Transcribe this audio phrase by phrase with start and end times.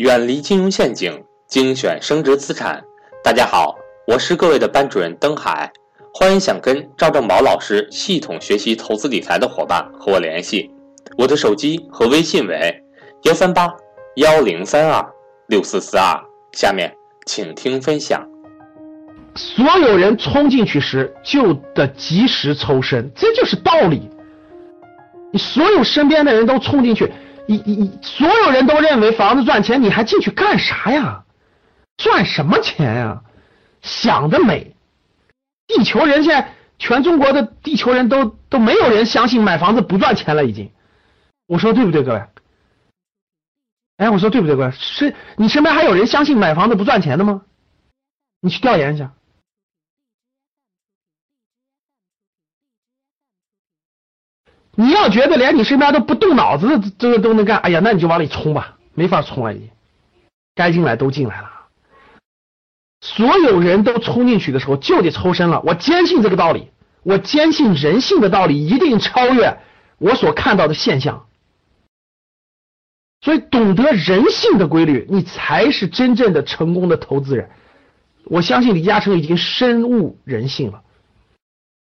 [0.00, 2.82] 远离金融陷阱，精选升值资产。
[3.22, 5.70] 大家好，我是各位的班主任登海，
[6.14, 10.70] 欢迎想跟赵正宝老师系统学习投资理财的伙伴和我联系，
[11.18, 12.82] 我的手机和微信为
[13.24, 13.70] 幺三八
[14.16, 15.06] 幺零三二
[15.48, 16.18] 六四四二。
[16.52, 16.90] 下面
[17.26, 18.26] 请听分享。
[19.34, 24.08] 所有人冲进去时就得及时抽身，这就是道理。
[25.30, 27.12] 你所有身边的人都冲进去。
[27.50, 31.24] 你你你，所有人都认为房子赚钱，你还进去干啥呀？
[31.96, 33.24] 赚什么钱呀？
[33.82, 34.76] 想得美！
[35.66, 40.70] 地球人现在全中国的地球人都都没有人相信买房子不赚钱了，已经。
[41.48, 42.22] 我说对不对，各位？
[43.96, 44.70] 哎，我说对不对，各位？
[44.70, 47.42] 是你身边还有人相信买房子不赚钱的吗？
[48.40, 49.10] 你去调研一下。
[54.80, 56.66] 你要觉得连你身边都不动脑子
[56.98, 59.68] 这个都能干，哎呀，那你就往里冲吧，没法冲了，已经，
[60.54, 61.50] 该进来都进来了。
[63.02, 65.60] 所有人都冲进去的时候就得抽身了。
[65.66, 66.70] 我坚信这个道理，
[67.02, 69.58] 我坚信人性的道理一定超越
[69.98, 71.26] 我所看到的现象。
[73.20, 77.50] 所以，懂得人性的规律，你才是真正的成功的投资人。
[78.24, 80.82] 我相信李嘉诚已经深悟人性了，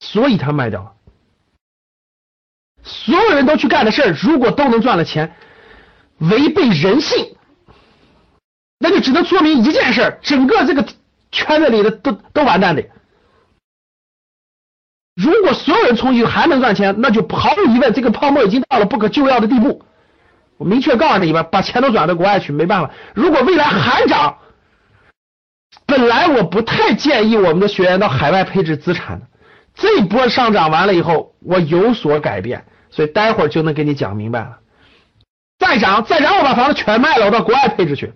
[0.00, 0.92] 所以他卖掉了。
[2.82, 5.34] 所有人都去干的事儿，如果都能赚了钱，
[6.18, 7.36] 违背人性，
[8.78, 10.84] 那就只能说明一件事：整个这个
[11.30, 12.82] 圈子里的都都完蛋的。
[15.14, 19.84] 如果所有人冲进去还能赚钱，那就毫无疑问，这个泡沫已经到了不可救药的地步。
[20.56, 22.90] 我明确告诉你吧，把钱都转到国外去，没办法。
[23.14, 24.38] 如果未来还涨，
[25.86, 29.26] 本来我不太建议我们的学员到海外配置资产的，
[29.74, 32.66] 这一波上涨完了以后，我有所改变。
[32.90, 34.60] 所以待会儿就能给你讲明白了。
[35.58, 38.12] 再涨，再涨，我把房子全卖了，我到国外配置去。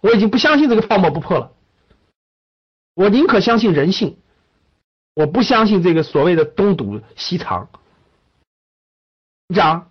[0.00, 1.52] 我已经不相信这个泡沫不破了。
[2.94, 4.18] 我宁可相信人性，
[5.14, 7.68] 我不相信这个所谓的东堵西藏。
[9.52, 9.90] 涨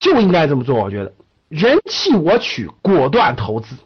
[0.00, 1.12] 就应该这么做，我觉得
[1.48, 3.76] 人气我取，果断投资。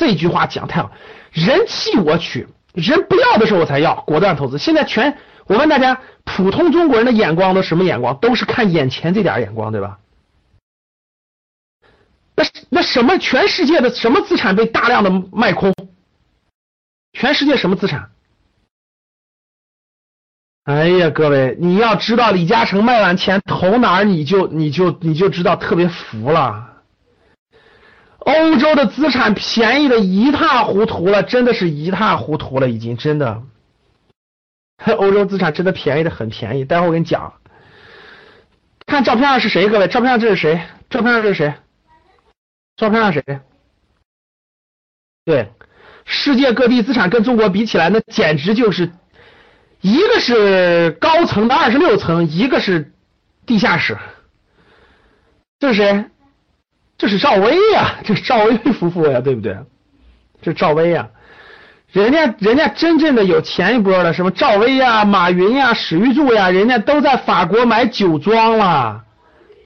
[0.00, 0.90] 这句话讲太好，
[1.30, 4.56] 人气我取，人不要的时候我才要，果断投资。
[4.56, 5.18] 现在全。
[5.44, 8.16] 我问大家，普通中国人的眼光都什么眼光？
[8.16, 9.98] 都是看眼前这点眼光，对吧？
[12.34, 13.18] 那那什么？
[13.18, 15.74] 全世界的什么资产被大量的卖空？
[17.12, 18.10] 全世界什么资产？
[20.64, 26.69] 哎呀，各位，你要知道李嘉诚卖完钱投哪儿，你就你就你就知道特别服了。
[28.20, 33.42] 欧洲的资产便宜的一塌糊涂了，真的是一塌糊涂了，已经真的。
[34.98, 37.32] 欧洲资产真的便宜的很便宜，待会我跟你讲。
[38.86, 39.68] 看照片上是谁？
[39.68, 40.60] 各位，照片上这是谁？
[40.88, 41.54] 照片上这是谁？
[42.76, 43.22] 照片上谁？
[45.24, 45.52] 对，
[46.04, 48.90] 世界各地资产跟中国比起来，那简直就是
[49.80, 52.92] 一个是高层的二十六层，一个是
[53.46, 53.96] 地下室。
[55.58, 56.04] 这是谁？
[57.00, 59.56] 这是赵薇呀， 这是赵薇夫妇呀，对不对？
[60.42, 61.08] 这是赵薇呀。
[61.92, 69.00] 人家人家真正的有钱一波的，什么赵薇呀、马云呀、史玉柱呀，人家都在法国买酒庄了。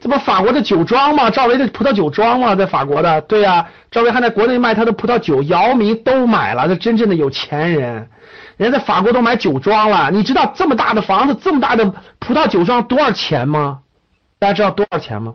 [0.00, 1.28] 这不法国的酒庄吗？
[1.28, 2.54] 赵薇的葡萄酒庄吗？
[2.54, 3.66] 在法国的，对呀。
[3.90, 6.68] 赵薇还在国内卖他的葡萄酒，姚明都买了。
[6.68, 8.08] 这真正的有钱人，
[8.56, 10.10] 人家在法国都买酒庄了。
[10.12, 13.80] 你知道这么大的房子、这么大的葡萄酒庄多少钱吗？
[14.38, 15.34] 大家知道多少钱吗？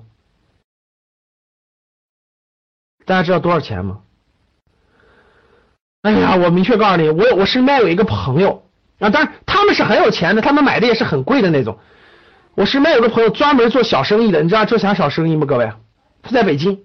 [3.09, 4.01] 大家知道多少钱吗？
[6.03, 8.63] 哎呀，我明确告诉你，我我身边有一个朋友
[8.99, 11.79] 啊，当然他们是很有钱的，他们买的也是很贵的那种。
[12.53, 15.47] 我身边有个朋友专门做小生意的，你知道做啥小生意吗？
[15.47, 15.71] 各位，
[16.21, 16.83] 他在北京，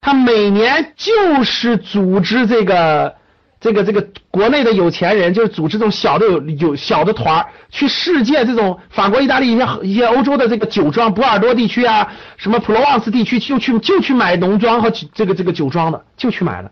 [0.00, 3.16] 他每年就是组织这个
[3.60, 16.70] 这个这个国内的有钱人，就是组织这种小的有有小的团去世界这种法国、意大利一些一些欧洲的这个酒庄，波尔多地区啊，什么普罗旺斯地区，就去就去买农庄和这个这个酒庄的，就去买了。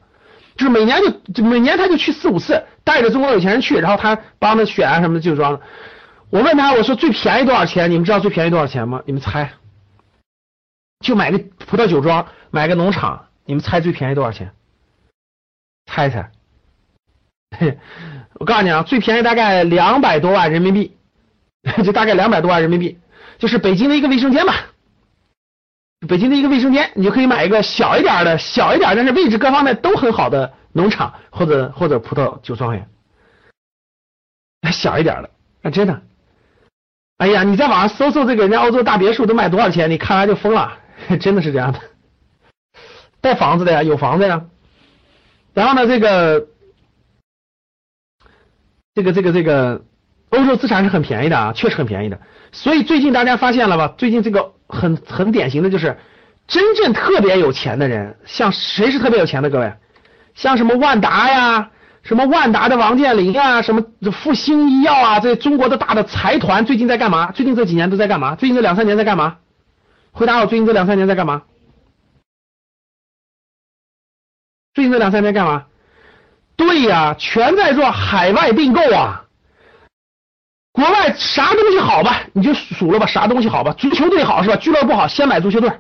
[0.57, 0.99] 就是每年
[1.35, 5.61] 就每年他就去四五次，带着中国有钱人去，然后他帮他选啊什么的酒庄的。
[6.31, 7.91] 我问他，我说最便宜多少钱？
[7.91, 9.03] 你们知道最便宜多少钱吗？
[9.05, 9.51] 你们猜？
[11.05, 14.53] 就买个葡萄酒庄，买个农场，你们猜最便宜多少钱？
[15.85, 16.31] 猜猜？
[18.39, 20.97] 我告诉你啊，最便宜大概两百多万人民币，
[21.85, 22.99] 就大概两百多万人民币，
[23.39, 24.55] 就是北京的一个卫生间吧。
[26.07, 32.87] 北京的一个卫生间，你就可以买一个小一点的、小一点，但是位置各方面都很好的农场或者或者葡萄酒庄园，
[34.71, 35.31] 小一点的，
[35.63, 36.03] 啊，真的，
[37.17, 40.79] 哎呀，你在网上搜搜这个人家欧洲大别墅都卖多少钱，你看完就疯了，
[41.19, 41.81] 真的是这样的。
[43.23, 44.45] 带房子的呀，有房子呀。
[45.55, 46.47] 然后呢，这个
[48.97, 49.85] 这个这个这个
[50.31, 52.19] 欧洲资产是很便宜的啊，确实很便宜的。
[52.51, 53.95] 所以最近大家发现了吧？
[53.99, 55.99] 最近这个很很典型的就是，
[56.47, 59.51] 真正特别有钱的人，像谁是特别有钱的？
[59.51, 59.71] 各位，
[60.35, 61.71] 像什么万达呀，
[62.05, 67.31] 什么万达的王健林啊，什么复兴医药啊，这中国的大的财团最近在干嘛？
[67.33, 68.35] 最近这几年都在干嘛？
[68.35, 69.37] 最近这两三年在干嘛？
[70.13, 71.43] 回答我，最近这两三年在干嘛？
[74.73, 75.67] 最近这两三年干嘛？
[76.57, 79.25] 对呀，全在做海外并购啊！
[80.73, 82.23] 国外啥东西好吧？
[82.33, 83.73] 你就数了吧，啥东西好吧？
[83.75, 84.57] 足球队好是吧？
[84.57, 85.71] 俱乐部好，先买足球队。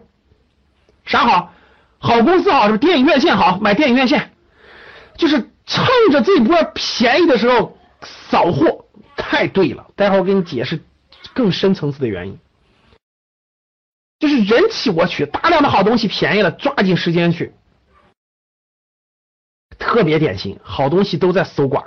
[1.05, 1.53] 啥好？
[1.99, 2.79] 好公司好是吧？
[2.79, 4.33] 电影院线好，买电影院线。
[5.17, 8.85] 就是趁着这波便宜的时候扫货，
[9.17, 9.87] 太对了。
[9.97, 10.83] 待会儿我给你解释
[11.33, 12.39] 更深层次的原因。
[14.19, 17.55] 就是人气我取，大量的好东西便宜了，抓紧时间去。
[19.97, 21.83] 特别典型，好东西都在搜刮。